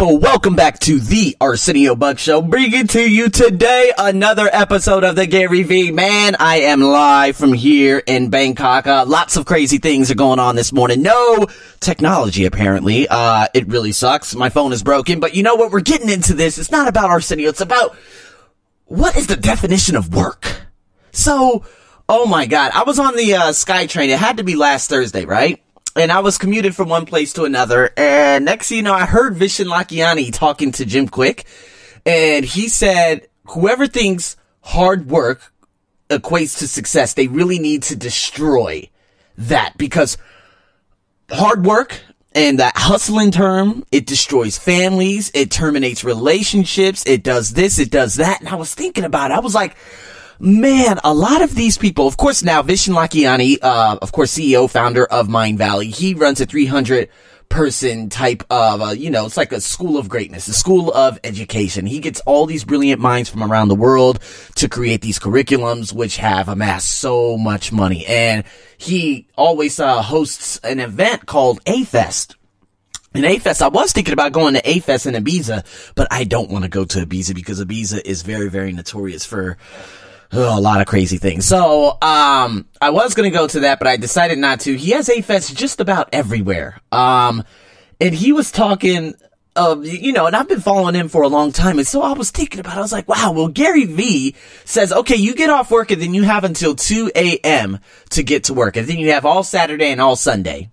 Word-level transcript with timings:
people? 0.00 0.18
Welcome 0.18 0.56
back 0.56 0.78
to 0.80 0.98
the 0.98 1.36
Arsenio 1.42 1.94
Buck 1.94 2.18
Show, 2.18 2.40
bringing 2.40 2.86
to 2.86 3.02
you 3.02 3.28
today 3.28 3.92
another 3.98 4.48
episode 4.50 5.04
of 5.04 5.14
the 5.14 5.26
Gary 5.26 5.62
Vee. 5.62 5.92
Man, 5.92 6.36
I 6.40 6.60
am 6.60 6.80
live 6.80 7.36
from 7.36 7.52
here 7.52 8.02
in 8.06 8.30
Bangkok. 8.30 8.86
Uh, 8.86 9.04
lots 9.06 9.36
of 9.36 9.44
crazy 9.44 9.76
things 9.76 10.10
are 10.10 10.14
going 10.14 10.38
on 10.38 10.56
this 10.56 10.72
morning. 10.72 11.02
No 11.02 11.46
technology, 11.80 12.46
apparently. 12.46 13.08
Uh, 13.08 13.48
it 13.52 13.68
really 13.68 13.92
sucks. 13.92 14.34
My 14.34 14.48
phone 14.48 14.72
is 14.72 14.82
broken, 14.82 15.20
but 15.20 15.34
you 15.34 15.42
know 15.42 15.56
what? 15.56 15.70
We're 15.70 15.80
getting 15.80 16.08
into 16.08 16.32
this. 16.32 16.56
It's 16.56 16.70
not 16.70 16.88
about 16.88 17.10
Arsenio. 17.10 17.50
It's 17.50 17.60
about 17.60 17.94
what 18.86 19.18
is 19.18 19.26
the 19.26 19.36
definition 19.36 19.96
of 19.96 20.14
work? 20.14 20.62
So, 21.12 21.62
oh 22.08 22.24
my 22.24 22.46
God, 22.46 22.72
I 22.74 22.84
was 22.84 22.98
on 22.98 23.16
the 23.16 23.34
uh, 23.34 23.42
SkyTrain. 23.50 24.08
It 24.08 24.18
had 24.18 24.38
to 24.38 24.44
be 24.44 24.56
last 24.56 24.88
Thursday, 24.88 25.26
right? 25.26 25.62
And 26.00 26.10
I 26.10 26.20
was 26.20 26.38
commuted 26.38 26.74
from 26.74 26.88
one 26.88 27.04
place 27.04 27.34
to 27.34 27.44
another. 27.44 27.90
And 27.94 28.46
next 28.46 28.70
thing 28.70 28.78
you 28.78 28.82
know, 28.82 28.94
I 28.94 29.04
heard 29.04 29.36
Vishen 29.36 29.66
Lakhiani 29.66 30.32
talking 30.32 30.72
to 30.72 30.86
Jim 30.86 31.06
Kwik, 31.06 31.44
and 32.06 32.42
he 32.42 32.68
said, 32.68 33.28
whoever 33.48 33.86
thinks 33.86 34.38
hard 34.62 35.10
work 35.10 35.52
equates 36.08 36.58
to 36.60 36.68
success, 36.68 37.12
they 37.12 37.26
really 37.26 37.58
need 37.58 37.82
to 37.82 37.96
destroy 37.96 38.88
that 39.36 39.76
because 39.76 40.16
hard 41.30 41.66
work 41.66 42.00
and 42.32 42.60
that 42.60 42.78
hustling 42.78 43.30
term, 43.30 43.84
it 43.92 44.06
destroys 44.06 44.56
families, 44.56 45.30
it 45.34 45.50
terminates 45.50 46.02
relationships, 46.02 47.04
it 47.06 47.22
does 47.22 47.52
this, 47.52 47.78
it 47.78 47.90
does 47.90 48.14
that. 48.14 48.40
And 48.40 48.48
I 48.48 48.54
was 48.54 48.74
thinking 48.74 49.04
about 49.04 49.32
it. 49.32 49.34
I 49.34 49.40
was 49.40 49.54
like, 49.54 49.76
man, 50.40 50.98
a 51.04 51.12
lot 51.12 51.42
of 51.42 51.54
these 51.54 51.76
people, 51.76 52.06
of 52.06 52.16
course, 52.16 52.42
now 52.42 52.62
Vishen 52.62 52.94
Lakhiani, 52.94 53.58
uh, 53.62 53.98
of 54.00 54.12
course, 54.12 54.36
CEO, 54.36 54.68
founder 54.68 55.04
of 55.04 55.28
MindValley, 55.28 55.94
he 55.94 56.14
runs 56.14 56.40
a 56.40 56.46
300 56.46 57.08
person 57.50 58.08
type 58.08 58.44
of, 58.48 58.80
uh, 58.80 58.90
you 58.90 59.10
know, 59.10 59.26
it's 59.26 59.36
like 59.36 59.52
a 59.52 59.60
school 59.60 59.98
of 59.98 60.08
greatness, 60.08 60.48
a 60.48 60.54
school 60.54 60.92
of 60.92 61.18
education. 61.24 61.84
He 61.84 61.98
gets 61.98 62.20
all 62.20 62.46
these 62.46 62.64
brilliant 62.64 63.00
minds 63.00 63.28
from 63.28 63.42
around 63.42 63.68
the 63.68 63.74
world 63.74 64.20
to 64.54 64.68
create 64.68 65.02
these 65.02 65.18
curriculums, 65.18 65.92
which 65.92 66.16
have 66.18 66.48
amassed 66.48 66.88
so 66.88 67.36
much 67.36 67.72
money. 67.72 68.06
And 68.06 68.44
he 68.78 69.26
always, 69.36 69.78
uh, 69.78 70.00
hosts 70.00 70.58
an 70.62 70.80
event 70.80 71.26
called 71.26 71.60
A-Fest. 71.66 72.36
in 73.12 73.24
A-Fest, 73.24 73.60
I 73.60 73.68
was 73.68 73.92
thinking 73.92 74.12
about 74.12 74.30
going 74.30 74.54
to 74.54 74.70
A-Fest 74.70 75.06
in 75.06 75.14
Ibiza, 75.14 75.92
but 75.96 76.06
I 76.12 76.22
don't 76.22 76.50
want 76.50 76.62
to 76.62 76.70
go 76.70 76.84
to 76.84 77.04
Ibiza 77.04 77.34
because 77.34 77.62
Ibiza 77.62 78.00
is 78.04 78.22
very, 78.22 78.48
very 78.48 78.72
notorious 78.72 79.26
for, 79.26 79.58
oh, 80.32 80.58
a 80.58 80.60
lot 80.60 80.80
of 80.80 80.86
crazy 80.86 81.18
things. 81.18 81.44
So, 81.44 81.98
um, 82.02 82.66
I 82.80 82.90
was 82.90 83.14
gonna 83.14 83.30
go 83.30 83.46
to 83.46 83.60
that, 83.60 83.78
but 83.78 83.88
I 83.88 83.96
decided 83.96 84.38
not 84.38 84.60
to. 84.60 84.76
He 84.76 84.92
has 84.92 85.08
A-Fest 85.08 85.56
just 85.56 85.80
about 85.80 86.08
everywhere. 86.12 86.80
Um, 86.92 87.44
and 88.00 88.14
he 88.14 88.32
was 88.32 88.50
talking 88.50 89.14
of, 89.56 89.84
you 89.84 90.12
know, 90.12 90.26
and 90.26 90.36
I've 90.36 90.48
been 90.48 90.60
following 90.60 90.94
him 90.94 91.08
for 91.08 91.22
a 91.22 91.28
long 91.28 91.52
time. 91.52 91.78
And 91.78 91.86
so 91.86 92.02
I 92.02 92.12
was 92.12 92.30
thinking 92.30 92.60
about 92.60 92.76
it. 92.76 92.78
I 92.78 92.82
was 92.82 92.92
like, 92.92 93.08
wow, 93.08 93.32
well, 93.32 93.48
Gary 93.48 93.84
Vee 93.84 94.34
says, 94.64 94.92
okay, 94.92 95.16
you 95.16 95.34
get 95.34 95.50
off 95.50 95.70
work 95.70 95.90
and 95.90 96.00
then 96.00 96.14
you 96.14 96.22
have 96.22 96.44
until 96.44 96.74
2 96.74 97.10
a.m. 97.14 97.80
to 98.10 98.22
get 98.22 98.44
to 98.44 98.54
work. 98.54 98.76
And 98.76 98.86
then 98.86 98.98
you 98.98 99.12
have 99.12 99.26
all 99.26 99.42
Saturday 99.42 99.90
and 99.90 100.00
all 100.00 100.16
Sunday. 100.16 100.70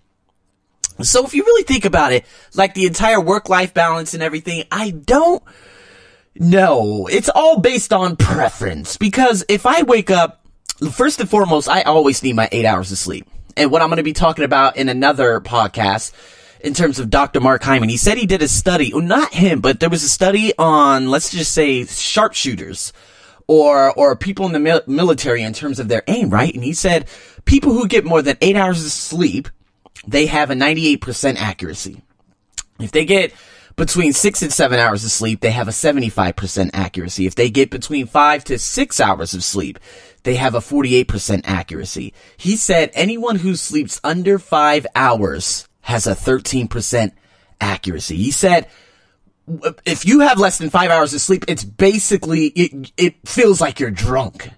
So 1.02 1.26
if 1.26 1.34
you 1.34 1.44
really 1.44 1.64
think 1.64 1.86
about 1.86 2.14
it, 2.14 2.26
like 2.56 2.74
the 2.74 2.86
entire 2.86 3.20
work-life 3.20 3.74
balance 3.74 4.14
and 4.14 4.24
everything, 4.24 4.64
I 4.72 4.92
don't 4.92 5.44
no, 6.40 7.08
it's 7.08 7.30
all 7.30 7.60
based 7.60 7.94
on 7.94 8.16
preference 8.16 8.98
because 8.98 9.44
if 9.50 9.66
I 9.66 9.84
wake 9.84 10.12
up, 10.12 10.46
first 10.92 11.20
and 11.20 11.30
foremost, 11.30 11.70
I 11.70 11.82
always 11.84 12.22
need 12.24 12.36
my 12.36 12.50
eight 12.52 12.66
hours 12.66 12.92
of 12.92 12.98
sleep. 12.98 13.28
And 13.56 13.72
what 13.72 13.82
I'm 13.82 13.90
going 13.90 13.98
to 13.98 14.04
be 14.04 14.14
talking 14.14 14.46
about 14.46 14.78
in 14.78 14.90
another 14.90 15.42
podcast 15.42 16.14
in 16.62 16.74
terms 16.74 17.00
of 17.00 17.10
Dr. 17.10 17.40
Mark 17.40 17.64
Hyman, 17.64 17.90
he 17.90 17.98
said 17.98 18.18
he 18.18 18.26
did 18.26 18.42
a 18.42 18.48
study, 18.48 18.92
well, 18.94 19.02
not 19.02 19.34
him, 19.34 19.62
but 19.62 19.80
there 19.80 19.90
was 19.90 20.04
a 20.04 20.10
study 20.10 20.54
on, 20.58 21.10
let's 21.10 21.32
just 21.32 21.54
say, 21.54 21.86
sharpshooters 21.86 22.94
or, 23.48 23.94
or 23.94 24.16
people 24.16 24.46
in 24.46 24.52
the 24.52 24.60
mil- 24.60 24.82
military 24.88 25.42
in 25.42 25.54
terms 25.54 25.80
of 25.80 25.88
their 25.88 26.04
aim, 26.08 26.30
right? 26.30 26.54
And 26.54 26.64
he 26.64 26.74
said 26.74 27.08
people 27.46 27.74
who 27.74 27.88
get 27.88 28.06
more 28.06 28.22
than 28.22 28.38
eight 28.42 28.56
hours 28.56 28.84
of 28.86 28.92
sleep, 28.92 29.50
they 30.06 30.28
have 30.28 30.52
a 30.52 30.56
98% 30.56 31.38
accuracy. 31.38 32.02
If 32.80 32.92
they 32.92 33.06
get 33.06 33.34
between 33.78 34.12
six 34.12 34.42
and 34.42 34.52
seven 34.52 34.80
hours 34.80 35.06
of 35.06 35.12
sleep, 35.12 35.40
they 35.40 35.52
have 35.52 35.68
a 35.68 35.72
75% 35.72 36.72
accuracy. 36.74 37.28
If 37.28 37.36
they 37.36 37.50
get 37.50 37.70
between 37.70 38.08
five 38.08 38.44
to 38.46 38.58
six 38.58 39.00
hours 39.00 39.34
of 39.34 39.44
sleep, 39.44 39.80
they 40.24 40.36
have 40.36 40.56
a 40.56 40.60
48% 40.60 41.42
accuracy. 41.46 42.14
He 42.36 42.58
said 42.58 42.92
anyone 42.94 43.38
who 43.38 43.56
sleeps 43.56 44.02
under 44.04 44.40
five 44.40 44.86
hours 44.96 45.68
has 45.82 46.08
a 46.08 46.16
13% 46.16 47.12
accuracy. 47.62 48.18
He 48.18 48.32
said, 48.32 48.68
if 49.86 50.06
you 50.06 50.22
have 50.22 50.40
less 50.40 50.58
than 50.58 50.72
five 50.72 50.90
hours 50.90 51.14
of 51.14 51.22
sleep, 51.22 51.46
it's 51.48 51.64
basically, 51.64 52.48
it, 52.48 52.92
it 52.98 53.16
feels 53.28 53.62
like 53.62 53.80
you're 53.80 53.92
drunk. 53.92 54.50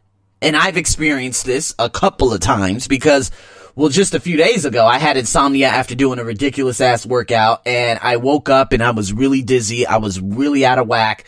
And 0.41 0.55
I've 0.55 0.77
experienced 0.77 1.45
this 1.45 1.75
a 1.77 1.89
couple 1.89 2.33
of 2.33 2.39
times 2.39 2.87
because 2.87 3.31
well, 3.79 3.87
just 3.87 4.13
a 4.13 4.19
few 4.19 4.35
days 4.35 4.65
ago, 4.65 4.85
I 4.85 4.97
had 4.97 5.15
insomnia 5.15 5.69
after 5.69 5.95
doing 5.95 6.19
a 6.19 6.23
ridiculous 6.25 6.81
ass 6.81 7.05
workout 7.05 7.61
and 7.65 7.97
I 8.01 8.17
woke 8.17 8.49
up 8.49 8.73
and 8.73 8.83
I 8.83 8.91
was 8.91 9.13
really 9.13 9.41
dizzy. 9.41 9.87
I 9.87 9.99
was 9.99 10.19
really 10.19 10.65
out 10.65 10.79
of 10.79 10.87
whack. 10.87 11.23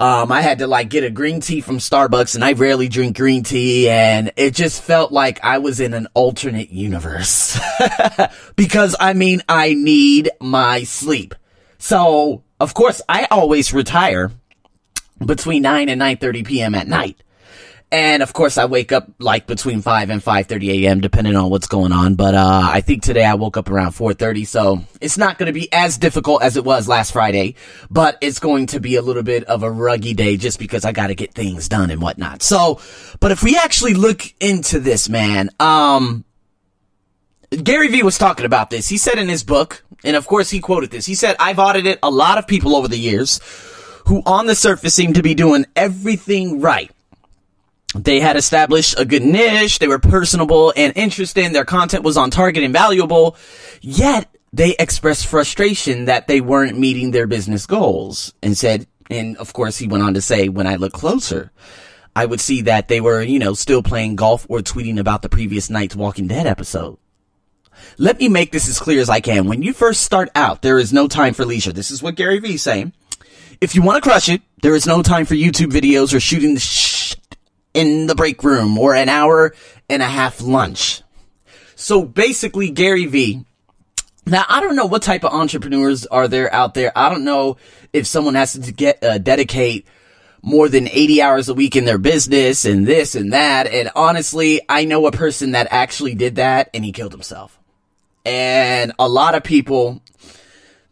Um, 0.00 0.32
I 0.32 0.40
had 0.40 0.58
to 0.58 0.66
like 0.66 0.88
get 0.88 1.04
a 1.04 1.10
green 1.10 1.40
tea 1.40 1.60
from 1.60 1.78
Starbucks 1.78 2.34
and 2.34 2.44
I 2.44 2.54
rarely 2.54 2.88
drink 2.88 3.16
green 3.16 3.44
tea 3.44 3.88
and 3.88 4.32
it 4.34 4.56
just 4.56 4.82
felt 4.82 5.12
like 5.12 5.38
I 5.44 5.58
was 5.58 5.78
in 5.78 5.94
an 5.94 6.08
alternate 6.14 6.70
universe. 6.70 7.56
because 8.56 8.96
I 8.98 9.12
mean, 9.12 9.40
I 9.48 9.74
need 9.74 10.30
my 10.40 10.82
sleep. 10.82 11.32
So, 11.78 12.42
of 12.58 12.74
course, 12.74 13.00
I 13.08 13.28
always 13.30 13.72
retire 13.72 14.32
between 15.24 15.62
9 15.62 15.88
and 15.88 16.00
9.30 16.00 16.44
p.m. 16.44 16.74
at 16.74 16.88
night. 16.88 17.22
And 17.92 18.22
of 18.22 18.32
course, 18.32 18.56
I 18.56 18.64
wake 18.64 18.90
up 18.90 19.10
like 19.18 19.46
between 19.46 19.82
5 19.82 20.08
and 20.08 20.22
5.30 20.22 20.84
a.m. 20.84 21.02
depending 21.02 21.36
on 21.36 21.50
what's 21.50 21.66
going 21.66 21.92
on. 21.92 22.14
But, 22.14 22.34
uh, 22.34 22.62
I 22.64 22.80
think 22.80 23.02
today 23.02 23.22
I 23.22 23.34
woke 23.34 23.58
up 23.58 23.68
around 23.68 23.90
4.30. 23.92 24.46
So 24.46 24.80
it's 25.02 25.18
not 25.18 25.36
going 25.36 25.48
to 25.48 25.52
be 25.52 25.70
as 25.74 25.98
difficult 25.98 26.42
as 26.42 26.56
it 26.56 26.64
was 26.64 26.88
last 26.88 27.12
Friday, 27.12 27.54
but 27.90 28.16
it's 28.22 28.38
going 28.38 28.68
to 28.68 28.80
be 28.80 28.96
a 28.96 29.02
little 29.02 29.22
bit 29.22 29.44
of 29.44 29.62
a 29.62 29.70
ruggy 29.70 30.14
day 30.14 30.38
just 30.38 30.58
because 30.58 30.86
I 30.86 30.92
got 30.92 31.08
to 31.08 31.14
get 31.14 31.34
things 31.34 31.68
done 31.68 31.90
and 31.90 32.00
whatnot. 32.00 32.42
So, 32.42 32.80
but 33.20 33.30
if 33.30 33.42
we 33.42 33.58
actually 33.58 33.92
look 33.92 34.22
into 34.40 34.80
this, 34.80 35.10
man, 35.10 35.50
um, 35.60 36.24
Gary 37.50 37.88
Vee 37.88 38.02
was 38.02 38.16
talking 38.16 38.46
about 38.46 38.70
this. 38.70 38.88
He 38.88 38.96
said 38.96 39.18
in 39.18 39.28
his 39.28 39.44
book, 39.44 39.84
and 40.02 40.16
of 40.16 40.26
course 40.26 40.48
he 40.48 40.60
quoted 40.60 40.90
this. 40.90 41.04
He 41.04 41.14
said, 41.14 41.36
I've 41.38 41.58
audited 41.58 41.98
a 42.02 42.10
lot 42.10 42.38
of 42.38 42.46
people 42.46 42.74
over 42.74 42.88
the 42.88 42.96
years 42.96 43.38
who 44.06 44.22
on 44.24 44.46
the 44.46 44.54
surface 44.54 44.94
seem 44.94 45.12
to 45.12 45.22
be 45.22 45.34
doing 45.34 45.66
everything 45.76 46.62
right 46.62 46.90
they 47.94 48.20
had 48.20 48.36
established 48.36 48.98
a 48.98 49.04
good 49.04 49.22
niche. 49.22 49.78
They 49.78 49.88
were 49.88 49.98
personable 49.98 50.72
and 50.76 50.92
interesting. 50.96 51.52
Their 51.52 51.64
content 51.64 52.04
was 52.04 52.16
on 52.16 52.30
target 52.30 52.64
and 52.64 52.72
valuable. 52.72 53.36
Yet 53.80 54.34
they 54.52 54.74
expressed 54.78 55.26
frustration 55.26 56.06
that 56.06 56.26
they 56.26 56.40
weren't 56.40 56.78
meeting 56.78 57.10
their 57.10 57.26
business 57.26 57.66
goals 57.66 58.34
and 58.42 58.56
said, 58.56 58.86
and 59.10 59.36
of 59.36 59.52
course 59.52 59.78
he 59.78 59.88
went 59.88 60.02
on 60.02 60.14
to 60.14 60.20
say, 60.20 60.48
when 60.48 60.66
I 60.66 60.76
look 60.76 60.92
closer, 60.92 61.50
I 62.14 62.26
would 62.26 62.40
see 62.40 62.62
that 62.62 62.88
they 62.88 63.00
were, 63.00 63.22
you 63.22 63.38
know, 63.38 63.54
still 63.54 63.82
playing 63.82 64.16
golf 64.16 64.46
or 64.48 64.58
tweeting 64.60 64.98
about 64.98 65.22
the 65.22 65.28
previous 65.28 65.70
night's 65.70 65.96
Walking 65.96 66.28
Dead 66.28 66.46
episode. 66.46 66.98
Let 67.98 68.18
me 68.18 68.28
make 68.28 68.52
this 68.52 68.68
as 68.68 68.78
clear 68.78 69.00
as 69.00 69.08
I 69.08 69.20
can. 69.20 69.48
When 69.48 69.62
you 69.62 69.72
first 69.72 70.02
start 70.02 70.30
out, 70.34 70.62
there 70.62 70.78
is 70.78 70.92
no 70.92 71.08
time 71.08 71.34
for 71.34 71.44
leisure. 71.44 71.72
This 71.72 71.90
is 71.90 72.02
what 72.02 72.14
Gary 72.14 72.38
Vee 72.38 72.54
is 72.54 72.62
saying. 72.62 72.92
If 73.60 73.74
you 73.74 73.82
want 73.82 74.02
to 74.02 74.08
crush 74.08 74.28
it, 74.28 74.42
there 74.62 74.74
is 74.74 74.86
no 74.86 75.02
time 75.02 75.24
for 75.24 75.34
YouTube 75.34 75.70
videos 75.70 76.14
or 76.14 76.20
shooting 76.20 76.54
the 76.54 76.60
sh- 76.60 77.16
in 77.74 78.06
the 78.06 78.14
break 78.14 78.42
room 78.44 78.78
or 78.78 78.94
an 78.94 79.08
hour 79.08 79.54
and 79.88 80.02
a 80.02 80.06
half 80.06 80.40
lunch. 80.40 81.02
So 81.74 82.04
basically, 82.04 82.70
Gary 82.70 83.06
Vee. 83.06 83.44
Now, 84.24 84.44
I 84.48 84.60
don't 84.60 84.76
know 84.76 84.86
what 84.86 85.02
type 85.02 85.24
of 85.24 85.32
entrepreneurs 85.32 86.06
are 86.06 86.28
there 86.28 86.52
out 86.54 86.74
there. 86.74 86.92
I 86.96 87.08
don't 87.08 87.24
know 87.24 87.56
if 87.92 88.06
someone 88.06 88.36
has 88.36 88.52
to 88.52 88.72
get, 88.72 89.02
uh, 89.02 89.18
dedicate 89.18 89.86
more 90.42 90.68
than 90.68 90.88
80 90.88 91.22
hours 91.22 91.48
a 91.48 91.54
week 91.54 91.76
in 91.76 91.84
their 91.84 91.98
business 91.98 92.64
and 92.64 92.86
this 92.86 93.14
and 93.14 93.32
that. 93.32 93.66
And 93.66 93.90
honestly, 93.94 94.60
I 94.68 94.84
know 94.84 95.06
a 95.06 95.12
person 95.12 95.52
that 95.52 95.68
actually 95.70 96.14
did 96.14 96.36
that 96.36 96.70
and 96.74 96.84
he 96.84 96.92
killed 96.92 97.12
himself. 97.12 97.58
And 98.24 98.92
a 98.98 99.08
lot 99.08 99.34
of 99.34 99.42
people, 99.42 100.02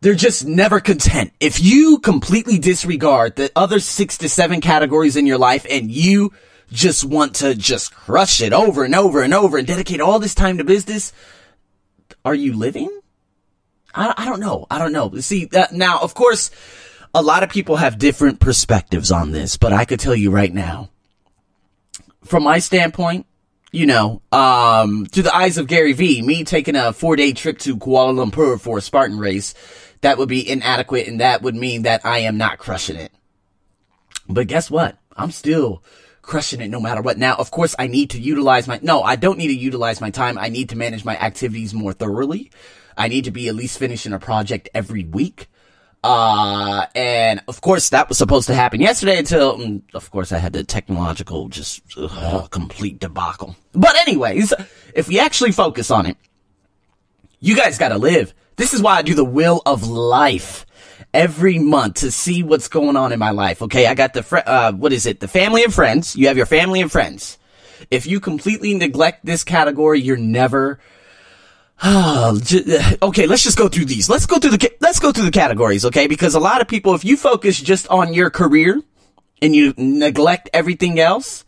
they're 0.01 0.15
just 0.15 0.47
never 0.47 0.81
content. 0.81 1.33
If 1.41 1.63
you 1.63 1.99
completely 1.99 2.59
disregard 2.59 3.37
the 3.37 3.51
other 3.55 3.81
six 3.81 4.19
to 4.19 4.29
seven 4.29 4.61
categories 4.61 5.17
in 5.17 5.27
your 5.27 5.39
life 5.39 5.67
and 5.69 5.91
you 5.91 6.33
just 6.73 7.05
want 7.05 7.37
to 7.37 7.55
just 7.55 7.95
crush 7.95 8.41
it 8.41 8.53
over 8.53 8.85
and 8.85 8.95
over 8.95 9.23
and 9.23 9.35
over 9.35 9.59
and 9.59 9.67
dedicate 9.67 10.01
all 10.01 10.19
this 10.19 10.35
time 10.35 10.59
to 10.59 10.65
business, 10.65 11.13
are 12.25 12.35
you 12.35 12.55
living? 12.55 13.01
I, 13.95 14.15
I 14.17 14.25
don't 14.25 14.41
know. 14.41 14.67
I 14.71 14.79
don't 14.79 14.93
know. 14.93 15.13
See, 15.21 15.49
uh, 15.53 15.67
now, 15.73 15.99
of 16.01 16.15
course, 16.15 16.51
a 17.15 17.23
lot 17.23 17.43
of 17.43 17.51
people 17.51 17.77
have 17.77 17.99
different 17.99 18.41
perspectives 18.41 19.11
on 19.11 19.33
this, 19.33 19.57
but 19.57 19.73
I 19.73 19.85
could 19.85 20.01
tell 20.01 20.15
you 20.15 20.31
right 20.31 20.53
now, 20.53 20.91
from 22.25 22.45
my 22.45 22.59
standpoint, 22.59 23.27
you 23.73 23.87
know, 23.87 24.23
um, 24.33 25.07
to 25.13 25.23
the 25.23 25.35
eyes 25.35 25.59
of 25.59 25.67
Gary 25.67 25.93
Vee, 25.93 26.23
me 26.23 26.45
taking 26.45 26.77
a 26.77 26.93
four 26.93 27.17
day 27.17 27.33
trip 27.33 27.59
to 27.61 27.77
Kuala 27.77 28.15
Lumpur 28.15 28.61
for 28.61 28.79
a 28.79 28.81
Spartan 28.81 29.19
race, 29.19 29.55
that 30.01 30.19
would 30.19 30.29
be 30.29 30.49
inadequate 30.49 31.07
and 31.07 31.21
that 31.21 31.43
would 31.43 31.55
mean 31.55 31.83
that 31.83 32.05
I 32.05 32.21
am 32.21 32.37
not 32.37 32.59
crushing 32.59 32.97
it. 32.97 33.13
But 34.29 34.47
guess 34.47 34.71
what? 34.71 34.97
I'm 35.17 35.31
still 35.31 35.83
crushing 36.31 36.61
it 36.61 36.69
no 36.69 36.81
matter 36.81 37.03
what. 37.03 37.19
Now, 37.19 37.35
of 37.35 37.51
course, 37.51 37.75
I 37.77 37.89
need 37.89 38.11
to 38.11 38.21
utilize 38.21 38.69
my, 38.69 38.79
no, 38.83 39.03
I 39.03 39.17
don't 39.17 39.37
need 39.37 39.49
to 39.49 39.59
utilize 39.59 40.01
my 40.01 40.11
time. 40.11 40.39
I 40.39 40.49
need 40.49 40.69
to 40.69 40.77
manage 40.77 41.05
my 41.05 41.19
activities 41.19 41.75
more 41.75 41.93
thoroughly. 41.93 42.53
I 42.97 43.09
need 43.09 43.25
to 43.25 43.33
be 43.33 43.49
at 43.49 43.57
least 43.57 43.79
finishing 43.79 44.13
a 44.13 44.21
project 44.21 44.69
every 44.73 45.05
week. 45.05 45.49
Uh, 46.05 46.87
and 46.95 47.43
of 47.49 47.61
course 47.61 47.91
that 47.91 48.09
was 48.09 48.17
supposed 48.17 48.47
to 48.47 48.55
happen 48.55 48.81
yesterday 48.81 49.19
until, 49.19 49.59
mm, 49.59 49.83
of 49.93 50.11
course 50.11 50.33
I 50.33 50.39
had 50.39 50.55
the 50.55 50.65
technological 50.65 51.49
just 51.49 51.83
ugh, 51.99 52.49
complete 52.51 53.01
debacle. 53.01 53.57
But 53.73 53.97
anyways, 53.97 54.55
if 54.95 55.09
we 55.09 55.19
actually 55.19 55.53
focus 55.53 55.91
on 55.91 56.07
it, 56.07 56.17
you 57.41 57.57
guys 57.57 57.77
gotta 57.77 57.99
live. 57.99 58.33
This 58.57 58.73
is 58.73 58.81
why 58.81 58.97
I 58.97 59.03
do 59.03 59.15
the 59.15 59.25
wheel 59.25 59.61
of 59.67 59.87
life 59.89 60.65
every 61.13 61.59
month 61.59 61.97
to 61.97 62.11
see 62.11 62.43
what's 62.43 62.69
going 62.69 62.97
on 62.97 63.13
in 63.13 63.19
my 63.19 63.31
life. 63.31 63.63
Okay. 63.63 63.87
I 63.87 63.95
got 63.95 64.15
the, 64.15 64.23
fr- 64.23 64.39
uh, 64.47 64.73
what 64.73 64.93
is 64.93 65.07
it? 65.07 65.21
The 65.21 65.29
family 65.29 65.65
and 65.65 65.73
friends. 65.73 66.17
You 66.17 66.29
have 66.29 66.37
your 66.37 66.47
family 66.47 66.81
and 66.81 66.91
friends. 66.91 67.39
If 67.91 68.07
you 68.07 68.21
completely 68.21 68.75
neglect 68.75 69.25
this 69.25 69.43
category, 69.43 70.01
you're 70.01 70.17
never, 70.17 70.79
okay, 71.87 73.27
let's 73.27 73.43
just 73.43 73.57
go 73.57 73.69
through 73.69 73.87
these. 73.87 74.11
Let's 74.11 74.27
go 74.27 74.39
through 74.39 74.51
the 74.51 74.73
let's 74.81 74.99
go 74.99 75.13
through 75.13 75.25
the 75.25 75.31
categories, 75.31 75.87
okay? 75.87 76.07
Because 76.07 76.35
a 76.35 76.41
lot 76.41 76.61
of 76.61 76.69
people, 76.69 76.95
if 76.95 77.07
you 77.07 77.17
focus 77.17 77.59
just 77.59 77.89
on 77.89 78.13
your 78.13 78.29
career 78.29 78.83
and 79.41 79.57
you 79.57 79.73
neglect 79.79 80.51
everything 80.53 81.01
else, 81.01 81.47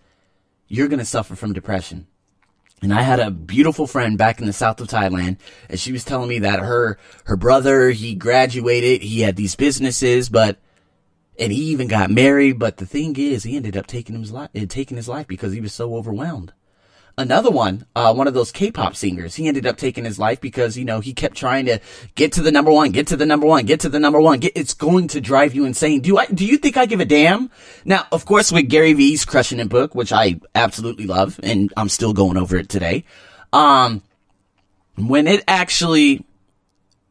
you're 0.69 0.89
gonna 0.89 1.05
suffer 1.05 1.37
from 1.37 1.53
depression. 1.53 2.07
And 2.83 2.93
I 2.93 3.03
had 3.03 3.21
a 3.21 3.31
beautiful 3.31 3.87
friend 3.87 4.19
back 4.19 4.41
in 4.41 4.47
the 4.47 4.53
south 4.53 4.81
of 4.81 4.89
Thailand, 4.89 5.39
and 5.69 5.79
she 5.79 5.93
was 5.93 6.05
telling 6.05 6.29
me 6.29 6.41
that 6.41 6.59
her 6.59 6.99
her 7.25 7.37
brother 7.37 7.91
he 7.91 8.15
graduated, 8.15 9.03
he 9.03 9.21
had 9.21 9.37
these 9.37 9.55
businesses, 9.55 10.29
but 10.29 10.59
and 11.39 11.53
he 11.53 11.63
even 11.67 11.87
got 11.87 12.11
married. 12.11 12.59
But 12.59 12.79
the 12.79 12.87
thing 12.87 13.17
is, 13.17 13.45
he 13.45 13.57
ended 13.57 13.77
up 13.77 13.87
taking 13.87 14.19
his 14.19 14.33
life, 14.33 14.51
eh, 14.55 14.67
taking 14.69 14.97
his 14.97 15.09
life 15.09 15.29
because 15.29 15.53
he 15.53 15.61
was 15.61 15.73
so 15.73 15.95
overwhelmed 15.95 16.53
another 17.19 17.51
one, 17.51 17.87
uh, 17.95 18.13
one 18.15 18.27
of 18.27 18.35
those 18.35 18.53
K-pop 18.53 18.97
singers. 18.97 19.35
He 19.35 19.49
ended 19.49 19.67
up 19.67 19.77
taking 19.77 20.05
his 20.05 20.19
life 20.19 20.41
because, 20.41 20.77
you 20.77 20.85
know, 20.85 21.01
he 21.01 21.13
kept 21.13 21.37
trying 21.37 21.67
to 21.67 21.79
get 22.15 22.33
to 22.33 22.43
the 22.43 22.53
number 22.53 22.71
one, 22.71 22.91
get 22.91 23.07
to 23.09 23.17
the 23.17 23.27
number 23.27 23.47
one, 23.47 23.67
get 23.67 23.81
to 23.81 23.89
the 23.89 24.01
number 24.01 24.21
one. 24.21 24.41
Get, 24.41 24.53
it's 24.57 24.75
going 24.75 25.09
to 25.09 25.21
drive 25.21 25.55
you 25.55 25.65
insane. 25.65 26.01
Do 26.01 26.19
I, 26.19 26.27
do 26.27 26.45
you 26.45 26.57
think 26.57 26.77
I 26.77 26.87
give 26.87 27.01
a 27.01 27.05
damn? 27.05 27.51
Now, 27.85 28.07
of 28.13 28.25
course, 28.25 28.51
with 28.51 28.69
Gary 28.69 28.93
Vee's 28.93 29.25
Crushing 29.25 29.61
It 29.61 29.69
book, 29.69 29.95
which 29.95 30.13
I 30.13 30.41
absolutely 30.55 31.07
love, 31.07 31.39
and 31.43 31.73
I'm 31.77 31.89
still 31.89 32.13
going 32.13 32.37
over 32.37 32.57
it 32.57 32.69
today. 32.69 33.05
Um, 33.53 34.03
when 34.97 35.27
it 35.27 35.45
actually, 35.49 36.25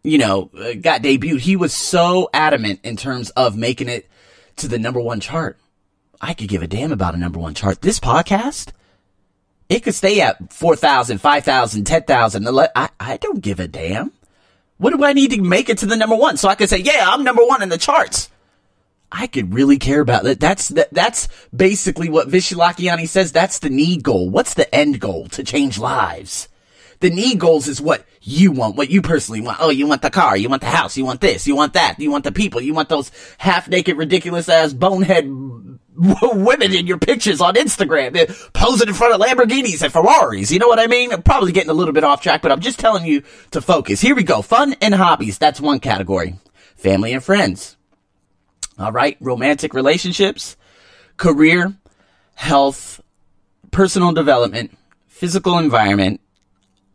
you 0.03 0.17
know, 0.17 0.49
uh, 0.57 0.73
got 0.73 1.01
debuted, 1.01 1.39
he 1.39 1.55
was 1.55 1.73
so 1.73 2.29
adamant 2.33 2.79
in 2.83 2.97
terms 2.97 3.29
of 3.31 3.55
making 3.55 3.89
it 3.89 4.09
to 4.57 4.67
the 4.67 4.79
number 4.79 4.99
one 4.99 5.19
chart. 5.19 5.57
I 6.19 6.33
could 6.33 6.49
give 6.49 6.61
a 6.61 6.67
damn 6.67 6.91
about 6.91 7.15
a 7.15 7.17
number 7.17 7.39
one 7.39 7.55
chart. 7.55 7.81
This 7.81 7.99
podcast, 7.99 8.71
it 9.71 9.83
could 9.83 9.95
stay 9.95 10.19
at 10.19 10.51
4,000, 10.51 11.19
5,000, 11.19 11.85
10,000. 11.85 12.47
I, 12.75 12.89
I 12.99 13.17
don't 13.17 13.39
give 13.39 13.61
a 13.61 13.69
damn. 13.69 14.11
What 14.77 14.93
do 14.93 15.05
I 15.05 15.13
need 15.13 15.31
to 15.31 15.41
make 15.41 15.69
it 15.69 15.77
to 15.77 15.85
the 15.85 15.95
number 15.95 16.15
one? 16.17 16.35
So 16.35 16.49
I 16.49 16.55
can 16.55 16.67
say, 16.67 16.79
yeah, 16.79 17.05
I'm 17.07 17.23
number 17.23 17.45
one 17.45 17.63
in 17.63 17.69
the 17.69 17.77
charts. 17.77 18.29
I 19.13 19.27
could 19.27 19.53
really 19.53 19.77
care 19.77 20.01
about 20.01 20.23
that. 20.23 20.41
That's 20.41 20.67
that, 20.69 20.93
that's 20.93 21.29
basically 21.55 22.09
what 22.09 22.27
Vishen 22.27 22.57
Lakhiani 22.57 23.07
says. 23.07 23.31
That's 23.31 23.59
the 23.59 23.69
need 23.69 24.03
goal. 24.03 24.29
What's 24.29 24.55
the 24.55 24.73
end 24.75 24.99
goal? 24.99 25.29
To 25.29 25.43
change 25.43 25.79
lives. 25.79 26.49
The 26.99 27.09
need 27.09 27.39
goals 27.39 27.69
is 27.69 27.79
what 27.79 28.05
you 28.21 28.51
want, 28.51 28.75
what 28.75 28.89
you 28.89 29.01
personally 29.01 29.41
want. 29.41 29.59
Oh, 29.61 29.69
you 29.69 29.87
want 29.87 30.01
the 30.01 30.09
car, 30.09 30.35
you 30.35 30.49
want 30.49 30.61
the 30.61 30.67
house, 30.67 30.97
you 30.97 31.05
want 31.05 31.21
this, 31.21 31.47
you 31.47 31.55
want 31.55 31.73
that, 31.73 31.99
you 31.99 32.11
want 32.11 32.25
the 32.25 32.31
people, 32.31 32.61
you 32.61 32.73
want 32.73 32.89
those 32.89 33.09
half 33.37 33.69
naked, 33.69 33.97
ridiculous 33.97 34.49
ass 34.49 34.73
bonehead 34.73 35.25
women 35.95 36.73
in 36.73 36.87
your 36.87 36.97
pictures 36.97 37.41
on 37.41 37.55
Instagram, 37.55 38.13
posing 38.53 38.87
in 38.87 38.93
front 38.93 39.13
of 39.13 39.19
Lamborghinis 39.21 39.81
and 39.81 39.91
Ferraris. 39.91 40.51
You 40.51 40.59
know 40.59 40.67
what 40.67 40.79
I 40.79 40.87
mean? 40.87 41.11
I'm 41.11 41.21
probably 41.21 41.51
getting 41.51 41.69
a 41.69 41.73
little 41.73 41.93
bit 41.93 42.03
off 42.03 42.21
track, 42.21 42.41
but 42.41 42.51
I'm 42.51 42.61
just 42.61 42.79
telling 42.79 43.05
you 43.05 43.23
to 43.51 43.61
focus. 43.61 44.01
Here 44.01 44.15
we 44.15 44.23
go. 44.23 44.41
Fun 44.41 44.75
and 44.81 44.93
hobbies. 44.95 45.37
That's 45.37 45.59
one 45.59 45.79
category. 45.79 46.35
Family 46.75 47.13
and 47.13 47.23
friends. 47.23 47.77
All 48.79 48.91
right. 48.91 49.17
Romantic 49.19 49.73
relationships, 49.73 50.55
career, 51.17 51.75
health, 52.35 53.01
personal 53.71 54.13
development, 54.13 54.77
physical 55.07 55.59
environment. 55.59 56.21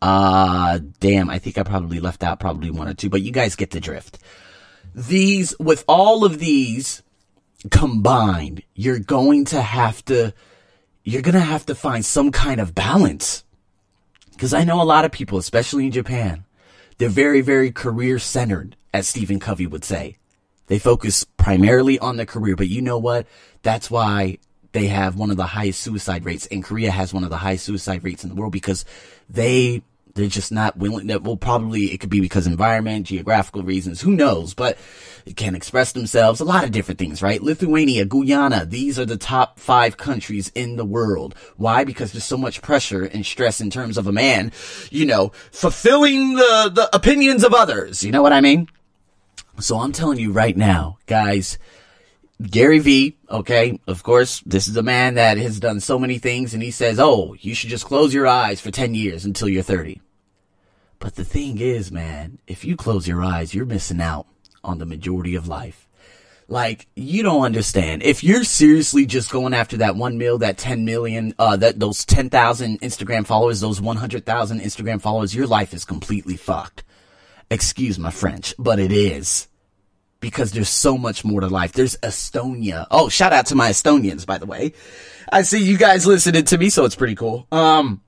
Uh, 0.01 0.79
damn. 0.99 1.29
I 1.29 1.39
think 1.39 1.57
I 1.57 1.63
probably 1.63 1.99
left 1.99 2.23
out 2.23 2.39
probably 2.39 2.71
one 2.71 2.87
or 2.87 2.93
two, 2.93 3.09
but 3.09 3.21
you 3.21 3.31
guys 3.31 3.55
get 3.55 3.71
the 3.71 3.79
drift. 3.79 4.19
These, 4.93 5.55
with 5.59 5.85
all 5.87 6.25
of 6.25 6.39
these, 6.39 7.03
combined, 7.71 8.63
you're 8.75 8.99
going 8.99 9.45
to 9.45 9.61
have 9.61 10.03
to, 10.05 10.33
you're 11.03 11.21
going 11.21 11.35
to 11.35 11.39
have 11.39 11.65
to 11.67 11.75
find 11.75 12.05
some 12.05 12.31
kind 12.31 12.59
of 12.59 12.75
balance. 12.75 13.43
Cause 14.37 14.53
I 14.53 14.63
know 14.63 14.81
a 14.81 14.83
lot 14.83 15.05
of 15.05 15.11
people, 15.11 15.37
especially 15.37 15.85
in 15.85 15.91
Japan, 15.91 16.45
they're 16.97 17.09
very, 17.09 17.41
very 17.41 17.71
career 17.71 18.19
centered, 18.19 18.75
as 18.93 19.07
Stephen 19.07 19.39
Covey 19.39 19.67
would 19.67 19.83
say. 19.83 20.17
They 20.67 20.79
focus 20.79 21.23
primarily 21.23 21.97
on 21.97 22.17
their 22.17 22.25
career, 22.25 22.55
but 22.55 22.67
you 22.67 22.81
know 22.81 22.97
what? 22.97 23.25
That's 23.63 23.89
why 23.89 24.37
they 24.73 24.87
have 24.87 25.15
one 25.15 25.31
of 25.31 25.37
the 25.37 25.45
highest 25.45 25.79
suicide 25.79 26.25
rates 26.25 26.45
and 26.47 26.63
Korea 26.63 26.91
has 26.91 27.13
one 27.13 27.23
of 27.23 27.29
the 27.29 27.37
highest 27.37 27.65
suicide 27.65 28.03
rates 28.03 28.23
in 28.23 28.29
the 28.29 28.35
world 28.35 28.51
because 28.51 28.85
they 29.29 29.81
they're 30.17 30.27
just 30.27 30.51
not 30.51 30.77
willing 30.77 31.07
that 31.07 31.23
well 31.23 31.37
probably 31.37 31.93
it 31.93 31.99
could 31.99 32.09
be 32.09 32.19
because 32.19 32.47
environment, 32.47 33.07
geographical 33.07 33.63
reasons, 33.63 34.01
who 34.01 34.11
knows, 34.11 34.53
but 34.53 34.77
it 35.25 35.35
can't 35.35 35.55
express 35.55 35.91
themselves, 35.91 36.39
a 36.39 36.45
lot 36.45 36.63
of 36.63 36.71
different 36.71 36.99
things, 36.99 37.21
right? 37.21 37.41
Lithuania, 37.41 38.05
Guyana, 38.05 38.65
these 38.65 38.97
are 38.97 39.05
the 39.05 39.17
top 39.17 39.59
five 39.59 39.97
countries 39.97 40.51
in 40.55 40.77
the 40.77 40.85
world. 40.85 41.35
Why? 41.57 41.83
Because 41.83 42.11
there's 42.11 42.23
so 42.23 42.37
much 42.37 42.61
pressure 42.61 43.03
and 43.03 43.25
stress 43.25 43.59
in 43.59 43.69
terms 43.69 43.97
of 43.97 44.07
a 44.07 44.11
man, 44.11 44.51
you 44.89 45.05
know, 45.05 45.31
fulfilling 45.51 46.35
the, 46.35 46.71
the 46.73 46.95
opinions 46.95 47.43
of 47.43 47.53
others. 47.53 48.03
You 48.03 48.11
know 48.11 48.21
what 48.21 48.33
I 48.33 48.41
mean? 48.41 48.67
So 49.59 49.77
I'm 49.79 49.91
telling 49.91 50.19
you 50.19 50.31
right 50.31 50.55
now, 50.55 50.97
guys, 51.07 51.57
Gary 52.41 52.79
Vee, 52.79 53.17
okay, 53.29 53.79
of 53.87 54.03
course, 54.03 54.41
this 54.45 54.67
is 54.67 54.77
a 54.77 54.83
man 54.83 55.15
that 55.15 55.37
has 55.37 55.59
done 55.59 55.79
so 55.79 55.97
many 55.97 56.19
things 56.19 56.53
and 56.53 56.61
he 56.61 56.71
says, 56.71 56.99
oh, 56.99 57.35
you 57.39 57.55
should 57.55 57.69
just 57.69 57.85
close 57.85 58.13
your 58.13 58.27
eyes 58.27 58.61
for 58.61 58.71
10 58.71 58.93
years 58.93 59.25
until 59.25 59.49
you're 59.49 59.63
30. 59.63 59.99
But 60.99 61.15
the 61.15 61.25
thing 61.25 61.59
is, 61.59 61.91
man, 61.91 62.39
if 62.47 62.65
you 62.65 62.75
close 62.75 63.07
your 63.07 63.23
eyes, 63.23 63.53
you're 63.53 63.65
missing 63.65 64.01
out 64.01 64.27
on 64.63 64.79
the 64.79 64.85
majority 64.85 65.35
of 65.35 65.47
life. 65.47 65.87
Like, 66.49 66.87
you 66.95 67.23
don't 67.23 67.43
understand. 67.43 68.03
If 68.03 68.23
you're 68.23 68.45
seriously 68.45 69.05
just 69.05 69.29
going 69.29 69.53
after 69.53 69.77
that 69.77 69.97
one 69.97 70.17
mil, 70.17 70.37
that 70.37 70.57
10 70.57 70.85
million, 70.85 71.33
uh, 71.37 71.57
that, 71.57 71.79
those 71.79 72.05
10,000 72.05 72.79
Instagram 72.79 73.25
followers, 73.25 73.59
those 73.59 73.81
100,000 73.81 74.61
Instagram 74.61 75.01
followers, 75.01 75.35
your 75.35 75.45
life 75.45 75.73
is 75.73 75.83
completely 75.83 76.37
fucked. 76.37 76.83
Excuse 77.51 77.99
my 77.99 78.11
French, 78.11 78.55
but 78.57 78.79
it 78.79 78.93
is. 78.93 79.47
Because 80.21 80.51
there's 80.51 80.69
so 80.69 80.97
much 80.97 81.25
more 81.25 81.41
to 81.41 81.47
life. 81.47 81.73
There's 81.73 81.97
Estonia. 81.97 82.87
Oh, 82.89 83.09
shout 83.09 83.33
out 83.33 83.47
to 83.47 83.55
my 83.55 83.69
Estonians, 83.69 84.25
by 84.25 84.37
the 84.37 84.45
way. 84.45 84.71
I 85.31 85.41
see 85.41 85.63
you 85.63 85.77
guys 85.77 86.07
listening 86.07 86.45
to 86.45 86.57
me, 86.57 86.69
so 86.69 86.85
it's 86.85 86.95
pretty 86.95 87.15
cool. 87.15 87.45
Um, 87.51 88.01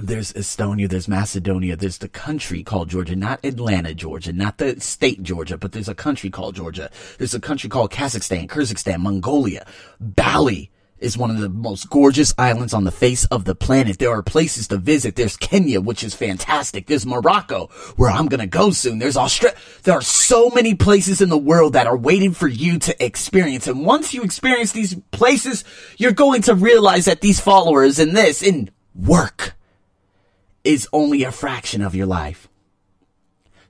there's 0.00 0.32
Estonia, 0.34 0.88
there's 0.88 1.08
Macedonia, 1.08 1.76
there's 1.76 1.98
the 1.98 2.08
country 2.08 2.62
called 2.62 2.88
Georgia, 2.88 3.16
not 3.16 3.44
Atlanta, 3.44 3.94
Georgia, 3.94 4.32
not 4.32 4.58
the 4.58 4.80
state 4.80 5.22
Georgia, 5.22 5.58
but 5.58 5.72
there's 5.72 5.88
a 5.88 5.94
country 5.94 6.30
called 6.30 6.54
Georgia. 6.54 6.90
There's 7.18 7.34
a 7.34 7.40
country 7.40 7.68
called 7.68 7.90
Kazakhstan, 7.90 8.48
Kyrgyzstan, 8.48 9.00
Mongolia. 9.00 9.66
Bali 10.00 10.70
is 10.98 11.16
one 11.16 11.30
of 11.30 11.38
the 11.38 11.48
most 11.48 11.88
gorgeous 11.90 12.34
islands 12.38 12.74
on 12.74 12.84
the 12.84 12.90
face 12.90 13.24
of 13.26 13.44
the 13.44 13.54
planet. 13.54 13.98
There 13.98 14.10
are 14.10 14.22
places 14.22 14.66
to 14.68 14.78
visit. 14.78 15.14
There's 15.14 15.36
Kenya, 15.36 15.80
which 15.80 16.02
is 16.02 16.14
fantastic. 16.14 16.86
There's 16.86 17.06
Morocco, 17.06 17.68
where 17.96 18.10
I'm 18.10 18.26
gonna 18.26 18.48
go 18.48 18.70
soon. 18.70 18.98
There's 18.98 19.16
Australia. 19.16 19.56
There 19.84 19.94
are 19.94 20.02
so 20.02 20.50
many 20.50 20.74
places 20.74 21.20
in 21.20 21.28
the 21.28 21.38
world 21.38 21.74
that 21.74 21.86
are 21.86 21.96
waiting 21.96 22.32
for 22.32 22.48
you 22.48 22.78
to 22.80 23.04
experience. 23.04 23.68
And 23.68 23.84
once 23.84 24.12
you 24.12 24.22
experience 24.22 24.72
these 24.72 24.96
places, 25.12 25.64
you're 25.98 26.12
going 26.12 26.42
to 26.42 26.54
realize 26.54 27.04
that 27.04 27.20
these 27.20 27.40
followers 27.40 27.98
and 27.98 28.16
this 28.16 28.42
in 28.42 28.70
work 28.94 29.54
is 30.68 30.86
only 30.92 31.24
a 31.24 31.32
fraction 31.32 31.80
of 31.80 31.94
your 31.94 32.04
life. 32.04 32.46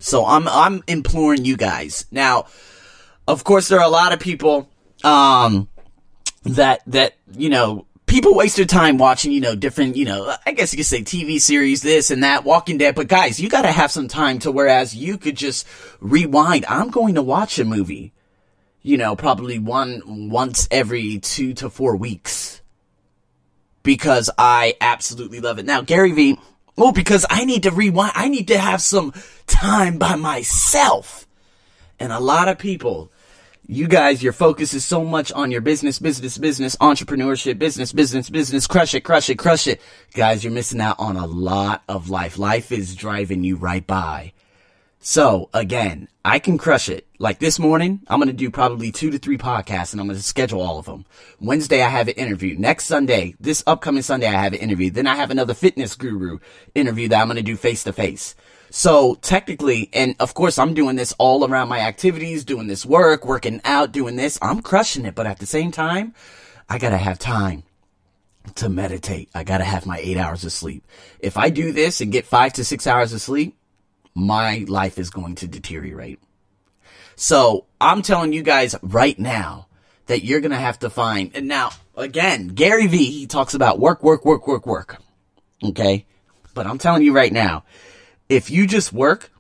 So 0.00 0.26
I'm, 0.26 0.48
I'm 0.48 0.82
imploring 0.88 1.44
you 1.44 1.56
guys. 1.56 2.06
Now, 2.10 2.46
of 3.28 3.44
course, 3.44 3.68
there 3.68 3.78
are 3.78 3.86
a 3.86 3.90
lot 3.90 4.12
of 4.12 4.18
people, 4.18 4.68
um, 5.04 5.68
that, 6.42 6.82
that, 6.88 7.14
you 7.36 7.50
know, 7.50 7.86
people 8.06 8.34
waste 8.34 8.56
their 8.56 8.64
time 8.64 8.98
watching, 8.98 9.30
you 9.30 9.40
know, 9.40 9.54
different, 9.54 9.94
you 9.94 10.06
know, 10.06 10.34
I 10.44 10.50
guess 10.50 10.72
you 10.72 10.78
could 10.78 10.86
say 10.86 11.02
TV 11.02 11.40
series, 11.40 11.82
this 11.82 12.10
and 12.10 12.24
that, 12.24 12.42
Walking 12.42 12.78
Dead. 12.78 12.96
But 12.96 13.06
guys, 13.06 13.38
you 13.38 13.48
gotta 13.48 13.70
have 13.70 13.92
some 13.92 14.08
time 14.08 14.40
to 14.40 14.50
whereas 14.50 14.96
you 14.96 15.18
could 15.18 15.36
just 15.36 15.68
rewind. 16.00 16.66
I'm 16.66 16.90
going 16.90 17.14
to 17.14 17.22
watch 17.22 17.60
a 17.60 17.64
movie, 17.64 18.12
you 18.82 18.96
know, 18.96 19.14
probably 19.14 19.60
one, 19.60 20.30
once 20.30 20.66
every 20.72 21.20
two 21.20 21.54
to 21.54 21.70
four 21.70 21.94
weeks 21.94 22.60
because 23.84 24.30
I 24.36 24.74
absolutely 24.80 25.40
love 25.40 25.60
it. 25.60 25.64
Now, 25.64 25.80
Gary 25.80 26.12
Vee, 26.12 26.38
Well, 26.78 26.92
because 26.92 27.26
I 27.28 27.44
need 27.44 27.64
to 27.64 27.72
rewind. 27.72 28.12
I 28.14 28.28
need 28.28 28.46
to 28.48 28.56
have 28.56 28.80
some 28.80 29.12
time 29.48 29.98
by 29.98 30.14
myself. 30.14 31.26
And 31.98 32.12
a 32.12 32.20
lot 32.20 32.46
of 32.46 32.56
people, 32.56 33.10
you 33.66 33.88
guys, 33.88 34.22
your 34.22 34.32
focus 34.32 34.72
is 34.74 34.84
so 34.84 35.04
much 35.04 35.32
on 35.32 35.50
your 35.50 35.60
business, 35.60 35.98
business, 35.98 36.38
business, 36.38 36.76
entrepreneurship, 36.76 37.58
business, 37.58 37.92
business, 37.92 38.30
business, 38.30 38.68
crush 38.68 38.94
it, 38.94 39.00
crush 39.00 39.28
it, 39.28 39.38
crush 39.38 39.66
it. 39.66 39.80
Guys, 40.14 40.44
you're 40.44 40.52
missing 40.52 40.80
out 40.80 41.00
on 41.00 41.16
a 41.16 41.26
lot 41.26 41.82
of 41.88 42.10
life. 42.10 42.38
Life 42.38 42.70
is 42.70 42.94
driving 42.94 43.42
you 43.42 43.56
right 43.56 43.84
by. 43.84 44.32
So 45.10 45.48
again, 45.54 46.08
I 46.22 46.38
can 46.38 46.58
crush 46.58 46.90
it. 46.90 47.06
Like 47.18 47.38
this 47.38 47.58
morning, 47.58 48.02
I'm 48.08 48.18
going 48.18 48.28
to 48.28 48.34
do 48.34 48.50
probably 48.50 48.92
two 48.92 49.10
to 49.10 49.18
three 49.18 49.38
podcasts 49.38 49.92
and 49.92 50.02
I'm 50.02 50.06
going 50.06 50.18
to 50.18 50.22
schedule 50.22 50.60
all 50.60 50.78
of 50.78 50.84
them. 50.84 51.06
Wednesday, 51.40 51.80
I 51.80 51.88
have 51.88 52.08
an 52.08 52.14
interview. 52.16 52.58
Next 52.58 52.84
Sunday, 52.84 53.34
this 53.40 53.64
upcoming 53.66 54.02
Sunday, 54.02 54.26
I 54.26 54.32
have 54.32 54.52
an 54.52 54.58
interview. 54.58 54.90
Then 54.90 55.06
I 55.06 55.14
have 55.14 55.30
another 55.30 55.54
fitness 55.54 55.94
guru 55.94 56.40
interview 56.74 57.08
that 57.08 57.22
I'm 57.22 57.26
going 57.26 57.38
to 57.38 57.42
do 57.42 57.56
face 57.56 57.84
to 57.84 57.92
face. 57.94 58.34
So 58.68 59.14
technically, 59.22 59.88
and 59.94 60.14
of 60.20 60.34
course, 60.34 60.58
I'm 60.58 60.74
doing 60.74 60.96
this 60.96 61.14
all 61.16 61.42
around 61.42 61.70
my 61.70 61.80
activities, 61.80 62.44
doing 62.44 62.66
this 62.66 62.84
work, 62.84 63.24
working 63.24 63.62
out, 63.64 63.92
doing 63.92 64.16
this. 64.16 64.38
I'm 64.42 64.60
crushing 64.60 65.06
it. 65.06 65.14
But 65.14 65.26
at 65.26 65.38
the 65.38 65.46
same 65.46 65.72
time, 65.72 66.12
I 66.68 66.76
got 66.76 66.90
to 66.90 66.98
have 66.98 67.18
time 67.18 67.62
to 68.56 68.68
meditate. 68.68 69.30
I 69.34 69.42
got 69.42 69.58
to 69.58 69.64
have 69.64 69.86
my 69.86 69.98
eight 70.02 70.18
hours 70.18 70.44
of 70.44 70.52
sleep. 70.52 70.86
If 71.18 71.38
I 71.38 71.48
do 71.48 71.72
this 71.72 72.02
and 72.02 72.12
get 72.12 72.26
five 72.26 72.52
to 72.54 72.64
six 72.64 72.86
hours 72.86 73.14
of 73.14 73.22
sleep, 73.22 73.57
my 74.18 74.64
life 74.68 74.98
is 74.98 75.10
going 75.10 75.36
to 75.36 75.48
deteriorate. 75.48 76.20
So 77.16 77.66
I'm 77.80 78.02
telling 78.02 78.32
you 78.32 78.42
guys 78.42 78.74
right 78.82 79.18
now 79.18 79.68
that 80.06 80.24
you're 80.24 80.40
going 80.40 80.52
to 80.52 80.56
have 80.56 80.78
to 80.80 80.90
find, 80.90 81.30
and 81.34 81.48
now 81.48 81.70
again, 81.96 82.48
Gary 82.48 82.86
Vee, 82.86 83.10
he 83.10 83.26
talks 83.26 83.54
about 83.54 83.78
work, 83.78 84.02
work, 84.02 84.24
work, 84.24 84.46
work, 84.46 84.66
work. 84.66 85.02
Okay. 85.62 86.06
But 86.54 86.66
I'm 86.66 86.78
telling 86.78 87.02
you 87.02 87.12
right 87.12 87.32
now, 87.32 87.64
if 88.28 88.50
you 88.50 88.66
just 88.66 88.92
work 88.92 89.30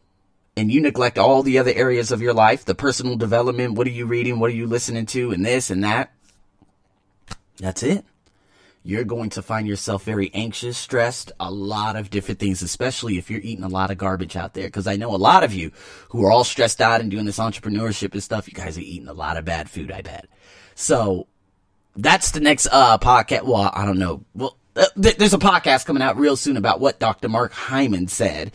and 0.56 0.70
you 0.70 0.80
neglect 0.80 1.18
all 1.18 1.42
the 1.42 1.58
other 1.58 1.72
areas 1.72 2.10
of 2.12 2.22
your 2.22 2.34
life, 2.34 2.64
the 2.64 2.74
personal 2.74 3.16
development, 3.16 3.74
what 3.74 3.86
are 3.86 3.90
you 3.90 4.06
reading? 4.06 4.38
What 4.38 4.50
are 4.50 4.54
you 4.54 4.66
listening 4.66 5.06
to? 5.06 5.32
And 5.32 5.44
this 5.44 5.70
and 5.70 5.84
that. 5.84 6.12
That's 7.58 7.82
it 7.82 8.04
you're 8.82 9.04
going 9.04 9.30
to 9.30 9.42
find 9.42 9.66
yourself 9.66 10.04
very 10.04 10.30
anxious, 10.34 10.78
stressed, 10.78 11.32
a 11.38 11.50
lot 11.50 11.96
of 11.96 12.10
different 12.10 12.40
things, 12.40 12.62
especially 12.62 13.18
if 13.18 13.30
you're 13.30 13.40
eating 13.40 13.64
a 13.64 13.68
lot 13.68 13.90
of 13.90 13.98
garbage 13.98 14.36
out 14.36 14.54
there. 14.54 14.70
Cause 14.70 14.86
I 14.86 14.96
know 14.96 15.14
a 15.14 15.16
lot 15.16 15.44
of 15.44 15.52
you 15.52 15.72
who 16.10 16.24
are 16.24 16.30
all 16.30 16.44
stressed 16.44 16.80
out 16.80 17.00
and 17.00 17.10
doing 17.10 17.26
this 17.26 17.38
entrepreneurship 17.38 18.12
and 18.12 18.22
stuff, 18.22 18.48
you 18.48 18.54
guys 18.54 18.78
are 18.78 18.82
eating 18.82 19.08
a 19.08 19.12
lot 19.12 19.36
of 19.36 19.44
bad 19.44 19.68
food, 19.68 19.92
I 19.92 20.02
bet. 20.02 20.26
So 20.74 21.26
that's 21.96 22.30
the 22.30 22.40
next, 22.40 22.68
uh, 22.70 22.98
podcast. 22.98 23.42
Well, 23.42 23.70
I 23.74 23.84
don't 23.84 23.98
know. 23.98 24.24
Well, 24.34 24.56
uh, 24.76 24.86
th- 25.00 25.16
there's 25.16 25.34
a 25.34 25.38
podcast 25.38 25.84
coming 25.84 26.02
out 26.02 26.16
real 26.16 26.36
soon 26.36 26.56
about 26.56 26.80
what 26.80 27.00
Dr. 27.00 27.28
Mark 27.28 27.52
Hyman 27.52 28.08
said. 28.08 28.52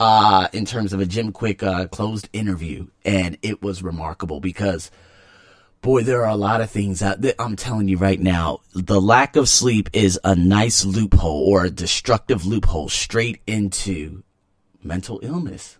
Uh, 0.00 0.48
in 0.52 0.64
terms 0.64 0.92
of 0.92 0.98
a 0.98 1.06
Jim 1.06 1.32
Kwik, 1.32 1.62
uh, 1.62 1.86
closed 1.86 2.28
interview. 2.32 2.88
And 3.04 3.38
it 3.42 3.62
was 3.62 3.80
remarkable 3.80 4.40
because 4.40 4.90
boy, 5.84 6.02
there 6.02 6.24
are 6.24 6.30
a 6.30 6.34
lot 6.34 6.62
of 6.62 6.70
things 6.70 7.02
out. 7.02 7.18
I'm 7.38 7.56
telling 7.56 7.88
you 7.88 7.98
right 7.98 8.18
now, 8.18 8.60
the 8.72 9.00
lack 9.00 9.36
of 9.36 9.50
sleep 9.50 9.90
is 9.92 10.18
a 10.24 10.34
nice 10.34 10.82
loophole 10.82 11.46
or 11.46 11.66
a 11.66 11.70
destructive 11.70 12.46
loophole 12.46 12.88
straight 12.88 13.42
into 13.46 14.24
mental 14.82 15.20
illness. 15.22 15.76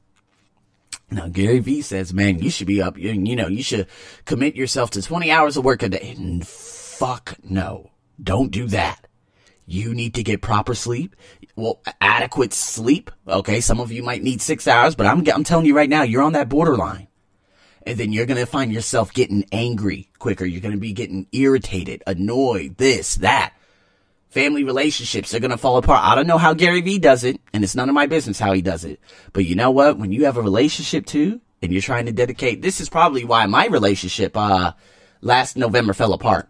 Now, 1.11 1.28
Gary 1.28 1.58
Vee 1.58 1.80
says, 1.80 2.12
man, 2.12 2.38
you 2.38 2.50
should 2.50 2.66
be 2.66 2.82
up, 2.82 2.99
you, 2.99 3.12
you 3.12 3.34
know, 3.34 3.49
you 3.49 3.62
should 3.62 3.87
commit 4.26 4.54
yourself 4.54 4.90
to 4.90 5.00
20 5.02 5.30
hours 5.30 5.56
of 5.56 5.64
work 5.64 5.82
a 5.82 5.88
day. 5.88 6.14
And 6.16 6.46
fuck 6.46 7.37
no. 7.42 7.90
Don't 8.23 8.50
do 8.50 8.66
that. 8.68 9.06
You 9.66 9.94
need 9.94 10.14
to 10.16 10.23
get 10.23 10.42
proper 10.42 10.75
sleep. 10.75 11.16
Well, 11.56 11.80
adequate 12.02 12.52
sleep. 12.52 13.11
Okay. 13.26 13.62
Some 13.62 13.80
of 13.80 13.90
you 13.90 14.02
might 14.02 14.23
need 14.23 14.42
six 14.42 14.68
hours, 14.68 14.94
but 14.94 15.06
I'm, 15.06 15.26
I'm 15.30 15.44
telling 15.44 15.64
you 15.64 15.75
right 15.75 15.88
now, 15.88 16.02
you're 16.02 16.23
on 16.23 16.34
that 16.34 16.50
borderline 16.50 17.08
and 17.87 17.99
then 17.99 18.12
you're 18.12 18.26
going 18.26 18.41
to 18.41 18.47
find 18.47 18.73
yourself 18.73 19.12
getting 19.12 19.45
angry 19.53 20.09
quicker. 20.19 20.45
You're 20.45 20.61
going 20.61 20.75
to 20.75 20.81
be 20.81 20.93
getting 20.93 21.26
irritated, 21.33 22.03
annoyed, 22.07 22.76
this, 22.76 23.17
that. 23.17 23.53
Family 24.31 24.64
relationships 24.64 25.33
are 25.33 25.38
going 25.38 25.53
to 25.53 25.57
fall 25.57 25.76
apart. 25.76 26.03
I 26.03 26.14
don't 26.17 26.26
know 26.26 26.38
how 26.38 26.55
Gary 26.55 26.81
Vee 26.81 26.99
does 26.99 27.23
it, 27.23 27.41
and 27.53 27.62
it's 27.62 27.76
none 27.76 27.88
of 27.88 27.95
my 27.95 28.07
business 28.07 28.41
how 28.41 28.53
he 28.53 28.62
does 28.62 28.85
it. 28.85 29.00
But 29.33 29.45
you 29.45 29.55
know 29.55 29.71
what? 29.71 29.99
When 29.99 30.11
you 30.11 30.25
have 30.25 30.37
a 30.37 30.43
relationship 30.43 31.07
too, 31.07 31.41
and 31.62 31.73
you're 31.73 31.83
trying 31.83 32.07
to 32.07 32.12
dedicate, 32.12 32.61
this 32.61 32.81
is 32.81 32.88
probably 32.88 33.25
why 33.25 33.47
my 33.47 33.67
relationship, 33.67 34.37
uh, 34.37 34.73
last 35.21 35.57
November 35.57 35.93
fell 35.93 36.12
apart. 36.12 36.49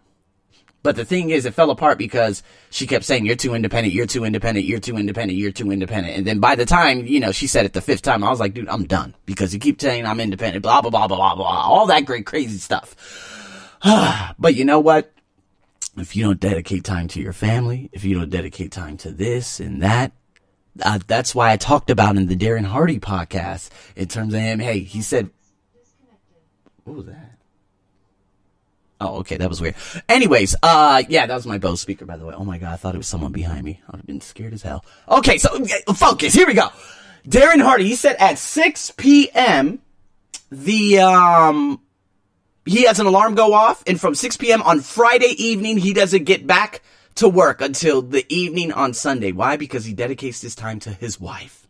But 0.85 0.97
the 0.97 1.03
thing 1.03 1.31
is, 1.31 1.47
it 1.47 1.55
fell 1.55 1.71
apart 1.71 1.97
because 1.97 2.43
she 2.69 2.85
kept 2.85 3.05
saying, 3.05 3.25
you're 3.25 3.35
too 3.35 3.55
independent, 3.55 3.91
you're 3.91 4.05
too 4.05 4.23
independent, 4.23 4.67
you're 4.67 4.79
too 4.79 4.97
independent, 4.97 5.35
you're 5.35 5.51
too 5.51 5.71
independent. 5.71 6.15
And 6.15 6.27
then 6.27 6.37
by 6.37 6.53
the 6.53 6.63
time, 6.63 7.07
you 7.07 7.19
know, 7.19 7.31
she 7.31 7.47
said 7.47 7.65
it 7.65 7.73
the 7.73 7.81
fifth 7.81 8.03
time, 8.03 8.23
I 8.23 8.29
was 8.29 8.39
like, 8.39 8.53
dude, 8.53 8.69
I'm 8.69 8.85
done 8.85 9.15
because 9.25 9.51
you 9.51 9.59
keep 9.59 9.81
saying 9.81 10.05
I'm 10.05 10.19
independent, 10.19 10.61
blah, 10.61 10.83
blah, 10.83 10.91
blah, 10.91 11.07
blah, 11.07 11.17
blah, 11.17 11.33
blah, 11.33 11.61
all 11.63 11.87
that 11.87 12.05
great, 12.05 12.27
crazy 12.27 12.59
stuff. 12.59 12.95
but 14.37 14.53
you 14.53 14.63
know 14.63 14.79
what? 14.79 15.11
If 15.97 16.15
you 16.15 16.23
don't 16.23 16.39
dedicate 16.39 16.83
time 16.83 17.07
to 17.07 17.19
your 17.19 17.33
family, 17.33 17.89
if 17.91 18.03
you 18.03 18.19
don't 18.19 18.29
dedicate 18.29 18.71
time 18.71 18.97
to 18.97 19.09
this 19.09 19.59
and 19.59 19.81
that, 19.81 20.11
uh, 20.83 20.99
that's 21.07 21.33
why 21.33 21.51
I 21.51 21.57
talked 21.57 21.89
about 21.89 22.15
in 22.15 22.27
the 22.27 22.35
Darren 22.35 22.65
Hardy 22.65 22.99
podcast 22.99 23.71
in 23.95 24.07
terms 24.07 24.35
of 24.35 24.39
him. 24.39 24.59
Hey, 24.59 24.81
he 24.81 25.01
said, 25.01 25.31
what 26.83 26.95
was 26.95 27.05
that? 27.07 27.34
Oh, 29.01 29.17
okay, 29.19 29.35
that 29.37 29.49
was 29.49 29.59
weird. 29.59 29.75
Anyways, 30.07 30.55
uh, 30.63 31.03
yeah, 31.09 31.25
that 31.25 31.35
was 31.35 31.45
my 31.45 31.57
Bose 31.57 31.81
speaker, 31.81 32.05
by 32.05 32.15
the 32.15 32.25
way. 32.25 32.33
Oh 32.35 32.45
my 32.45 32.57
god, 32.57 32.73
I 32.73 32.75
thought 32.77 32.95
it 32.95 32.97
was 32.97 33.07
someone 33.07 33.33
behind 33.33 33.65
me. 33.65 33.81
I'd 33.89 33.97
have 33.97 34.05
been 34.05 34.21
scared 34.21 34.53
as 34.53 34.61
hell. 34.61 34.85
Okay, 35.09 35.37
so 35.37 35.49
focus. 35.93 36.33
Here 36.33 36.47
we 36.47 36.53
go. 36.53 36.69
Darren 37.27 37.61
Hardy. 37.61 37.85
He 37.85 37.95
said 37.95 38.15
at 38.19 38.37
6 38.37 38.91
p.m. 38.91 39.79
the 40.49 40.99
um 40.99 41.81
he 42.65 42.83
has 42.85 42.99
an 42.99 43.05
alarm 43.05 43.35
go 43.35 43.53
off, 43.53 43.83
and 43.85 43.99
from 43.99 44.15
6 44.15 44.37
p.m. 44.37 44.61
on 44.63 44.79
Friday 44.79 45.35
evening 45.37 45.77
he 45.77 45.93
doesn't 45.93 46.23
get 46.23 46.47
back 46.47 46.81
to 47.15 47.27
work 47.27 47.61
until 47.61 48.01
the 48.01 48.25
evening 48.33 48.71
on 48.71 48.93
Sunday. 48.93 49.31
Why? 49.33 49.57
Because 49.57 49.85
he 49.85 49.93
dedicates 49.93 50.41
his 50.41 50.55
time 50.55 50.79
to 50.79 50.91
his 50.91 51.19
wife. 51.19 51.67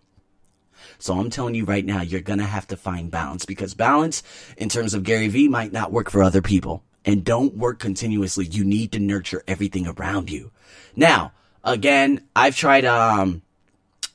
So 1.00 1.20
I'm 1.20 1.30
telling 1.30 1.56
you 1.56 1.66
right 1.66 1.86
now, 1.86 2.02
you're 2.02 2.22
gonna 2.22 2.46
have 2.46 2.68
to 2.68 2.78
find 2.78 3.10
balance 3.10 3.46
because 3.46 3.74
balance 3.74 4.22
in 4.58 4.70
terms 4.70 4.94
of 4.94 5.04
Gary 5.04 5.28
Vee 5.28 5.48
might 5.48 5.74
not 5.74 5.92
work 5.92 6.12
for 6.12 6.22
other 6.22 6.42
people 6.42 6.84
and 7.06 7.24
don't 7.24 7.56
work 7.56 7.80
continuously. 7.80 8.46
You 8.46 8.66
need 8.66 8.92
to 8.94 9.00
nurture 9.00 9.44
everything 9.48 9.88
around 9.88 10.30
you. 10.30 10.52
Now, 10.96 11.32
again, 11.64 12.22
I've 12.36 12.56
tried, 12.56 12.86
um, 12.86 13.42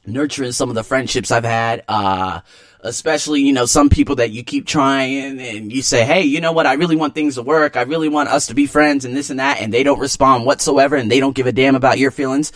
nurturing 0.06 0.52
some 0.52 0.68
of 0.68 0.74
the 0.74 0.84
friendships 0.84 1.30
I've 1.30 1.44
had, 1.44 1.84
uh, 1.88 2.40
especially, 2.80 3.42
you 3.42 3.52
know, 3.52 3.66
some 3.66 3.88
people 3.90 4.16
that 4.16 4.30
you 4.30 4.42
keep 4.42 4.66
trying 4.66 5.40
and 5.40 5.72
you 5.72 5.82
say, 5.82 6.04
Hey, 6.04 6.22
you 6.22 6.40
know 6.40 6.52
what? 6.52 6.66
I 6.66 6.74
really 6.74 6.96
want 6.96 7.14
things 7.14 7.34
to 7.34 7.42
work. 7.42 7.76
I 7.76 7.82
really 7.82 8.08
want 8.08 8.28
us 8.28 8.46
to 8.48 8.54
be 8.54 8.66
friends 8.66 9.04
and 9.04 9.16
this 9.16 9.30
and 9.30 9.40
that. 9.40 9.60
And 9.60 9.72
they 9.72 9.82
don't 9.82 10.00
respond 10.00 10.46
whatsoever 10.46 10.96
and 10.96 11.10
they 11.10 11.20
don't 11.20 11.34
give 11.34 11.46
a 11.46 11.52
damn 11.52 11.76
about 11.76 11.98
your 11.98 12.10
feelings. 12.10 12.52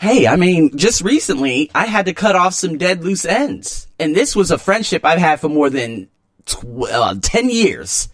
Hey, 0.00 0.26
I 0.26 0.36
mean, 0.36 0.76
just 0.76 1.02
recently 1.02 1.70
I 1.74 1.86
had 1.86 2.06
to 2.06 2.14
cut 2.14 2.34
off 2.34 2.54
some 2.54 2.78
dead 2.78 3.04
loose 3.04 3.24
ends. 3.24 3.86
And 3.98 4.16
this 4.16 4.34
was 4.34 4.50
a 4.50 4.58
friendship 4.58 5.04
I've 5.04 5.18
had 5.18 5.40
for 5.40 5.48
more 5.48 5.70
than 5.70 6.08
tw- 6.46 6.88
uh, 6.90 7.14
10 7.20 7.50
years 7.50 8.08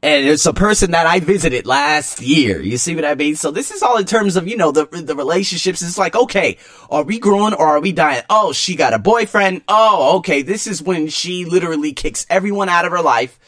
and 0.00 0.26
it's 0.26 0.46
a 0.46 0.52
person 0.52 0.92
that 0.92 1.06
I 1.06 1.18
visited 1.18 1.66
last 1.66 2.20
year. 2.20 2.62
You 2.62 2.78
see 2.78 2.94
what 2.94 3.04
I 3.04 3.16
mean? 3.16 3.34
So 3.34 3.50
this 3.50 3.72
is 3.72 3.82
all 3.82 3.96
in 3.96 4.04
terms 4.04 4.36
of, 4.36 4.46
you 4.46 4.56
know, 4.56 4.70
the, 4.70 4.86
the 4.86 5.16
relationships. 5.16 5.82
It's 5.82 5.98
like, 5.98 6.14
okay, 6.14 6.58
are 6.88 7.02
we 7.02 7.18
growing 7.18 7.52
or 7.52 7.66
are 7.66 7.80
we 7.80 7.90
dying? 7.90 8.22
Oh, 8.30 8.52
she 8.52 8.76
got 8.76 8.94
a 8.94 8.98
boyfriend. 9.00 9.62
Oh, 9.66 10.18
okay. 10.18 10.42
This 10.42 10.68
is 10.68 10.80
when 10.80 11.08
she 11.08 11.44
literally 11.44 11.92
kicks 11.92 12.26
everyone 12.30 12.68
out 12.68 12.84
of 12.84 12.92
her 12.92 13.02
life 13.02 13.40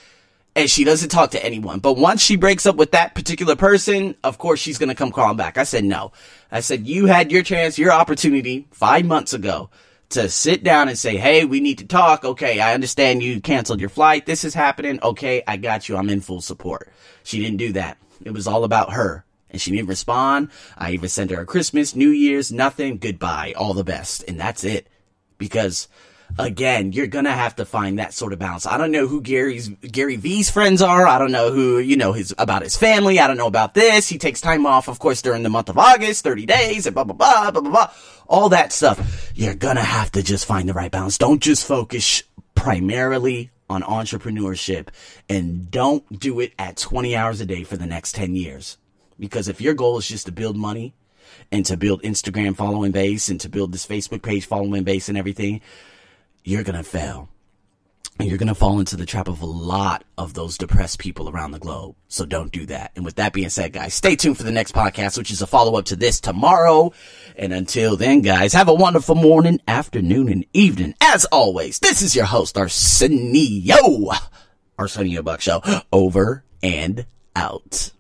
and 0.57 0.69
she 0.69 0.83
doesn't 0.83 1.11
talk 1.11 1.31
to 1.31 1.45
anyone. 1.45 1.79
But 1.79 1.97
once 1.97 2.21
she 2.21 2.35
breaks 2.35 2.67
up 2.67 2.75
with 2.75 2.91
that 2.91 3.15
particular 3.15 3.55
person, 3.55 4.17
of 4.25 4.39
course 4.39 4.59
she's 4.59 4.79
going 4.79 4.89
to 4.89 4.97
come 4.97 5.13
crawling 5.13 5.37
back. 5.37 5.57
I 5.57 5.63
said, 5.63 5.85
no. 5.85 6.11
I 6.51 6.61
said, 6.61 6.85
you 6.85 7.07
had 7.07 7.31
your 7.31 7.45
chance, 7.45 7.79
your 7.79 7.93
opportunity 7.93 8.67
five 8.73 9.05
months 9.05 9.33
ago 9.33 9.71
to 10.11 10.29
sit 10.29 10.63
down 10.63 10.89
and 10.89 10.99
say, 10.99 11.17
Hey, 11.17 11.45
we 11.45 11.61
need 11.61 11.79
to 11.79 11.87
talk. 11.87 12.25
Okay. 12.25 12.61
I 12.61 12.75
understand 12.75 13.23
you 13.23 13.41
canceled 13.41 13.81
your 13.81 13.89
flight. 13.89 14.27
This 14.27 14.45
is 14.45 14.55
happening. 14.55 15.01
Okay. 15.03 15.43
I 15.47 15.57
got 15.57 15.89
you. 15.89 15.97
I'm 15.97 16.11
in 16.11 16.21
full 16.21 16.41
support. 16.41 16.91
She 17.23 17.41
didn't 17.41 17.59
do 17.59 17.73
that. 17.73 17.99
It 18.25 18.33
was 18.33 18.47
all 18.47 18.65
about 18.65 18.93
her 18.93 19.25
and 19.51 19.61
she 19.61 19.71
didn't 19.71 19.89
respond. 19.89 20.51
I 20.77 20.93
even 20.93 21.09
sent 21.09 21.31
her 21.31 21.41
a 21.41 21.47
Christmas, 21.47 21.95
New 21.95 22.11
Year's, 22.11 22.53
nothing. 22.53 22.99
Goodbye. 22.99 23.55
All 23.57 23.75
the 23.75 23.85
best. 23.85 24.25
And 24.29 24.39
that's 24.39 24.65
it. 24.65 24.89
Because 25.39 25.89
again, 26.39 26.93
you're 26.93 27.07
gonna 27.07 27.33
have 27.33 27.57
to 27.57 27.65
find 27.65 27.99
that 27.99 28.15
sort 28.15 28.33
of 28.33 28.39
balance. 28.39 28.67
I 28.67 28.77
don't 28.79 28.91
know 28.91 29.07
who 29.07 29.21
Gary's 29.21 29.69
Gary 29.69 30.17
Vee's 30.17 30.51
friends 30.51 30.83
are. 30.83 31.07
I 31.07 31.19
don't 31.19 31.33
know 31.33 31.53
who 31.53 31.79
you 31.79 31.97
know 31.97 32.13
his 32.13 32.35
about 32.39 32.63
his 32.63 32.77
family. 32.77 33.19
I 33.19 33.27
don't 33.27 33.37
know 33.37 33.47
about 33.47 33.75
this. 33.75 34.09
He 34.09 34.19
takes 34.19 34.41
time 34.41 34.67
off, 34.67 34.89
of 34.89 34.99
course, 34.99 35.23
during 35.23 35.43
the 35.43 35.49
month 35.49 35.69
of 35.69 35.79
August, 35.79 36.25
30 36.25 36.47
days, 36.47 36.87
and 36.87 36.95
blah 36.95 37.05
blah 37.05 37.15
blah 37.15 37.51
blah 37.51 37.61
blah 37.61 37.71
blah. 37.71 37.91
All 38.29 38.49
that 38.51 38.73
stuff. 38.73 39.33
You're 39.35 39.55
gonna 39.55 39.83
have 39.83 40.13
to 40.13 40.23
just 40.23 40.47
find 40.47 40.69
the 40.69 40.75
right 40.75 40.91
balance. 40.91 41.19
Don't 41.19 41.43
just 41.43 41.67
focus 41.67 42.23
primarily 42.55 43.51
on 43.71 43.83
entrepreneurship 43.83 44.89
and 45.29 45.71
don't 45.71 46.19
do 46.19 46.41
it 46.41 46.53
at 46.59 46.77
20 46.77 47.15
hours 47.17 47.41
a 47.41 47.47
day 47.47 47.63
for 47.63 47.77
the 47.77 47.87
next 47.87 48.15
10 48.17 48.35
years. 48.35 48.77
Because 49.19 49.49
if 49.49 49.61
your 49.61 49.75
goal 49.75 49.97
is 49.97 50.09
just 50.09 50.27
to 50.27 50.33
build 50.33 50.57
money 50.57 50.93
and 51.53 51.65
to 51.67 51.77
build 51.77 52.03
Instagram 52.03 52.57
following 52.57 52.91
base 52.91 53.29
and 53.29 53.41
to 53.41 53.49
build 53.49 53.73
this 53.73 53.87
Facebook 53.87 54.23
page 54.23 54.45
following 54.45 54.83
base 54.83 55.09
and 55.09 55.17
everything, 55.17 55.61
you're 56.45 56.65
going 56.65 56.77
to 56.77 56.83
fail. 56.83 57.29
And 58.19 58.29
you're 58.29 58.37
going 58.37 58.49
to 58.49 58.55
fall 58.55 58.81
into 58.81 58.99
the 58.99 59.07
trap 59.07 59.29
of 59.29 59.41
a 59.41 59.47
lot 59.47 60.05
of 60.19 60.35
those 60.35 60.59
depressed 60.59 60.99
people 60.99 61.31
around 61.31 61.53
the 61.53 61.59
globe. 61.59 61.97
So 62.09 62.27
don't 62.27 62.53
do 62.53 62.67
that. 62.67 62.93
And 62.95 63.03
with 63.03 63.15
that 63.15 63.33
being 63.33 63.49
said, 63.49 63.73
guys, 63.73 63.95
stay 63.95 64.15
tuned 64.15 64.37
for 64.37 64.43
the 64.43 64.53
next 64.53 64.75
podcast, 64.75 65.17
which 65.17 65.31
is 65.31 65.41
a 65.41 65.47
follow 65.47 65.79
up 65.79 65.87
to 65.87 65.97
this 65.97 66.21
tomorrow. 66.21 66.93
And 67.35 67.55
until 67.55 67.97
then, 67.97 68.21
guys, 68.21 68.53
have 68.53 68.69
a 68.69 68.75
wonderful 68.75 69.15
morning, 69.15 69.59
afternoon, 69.67 70.29
and 70.29 70.45
evening. 70.53 70.95
As 71.01 71.25
always, 71.27 71.79
this 71.79 72.03
is 72.03 72.15
your 72.15 72.27
host, 72.27 72.59
Arsenio, 72.59 74.11
Arsenio 74.79 75.23
Buck 75.23 75.41
Show, 75.41 75.63
over 75.91 76.45
and 76.63 77.07
out. 77.35 77.91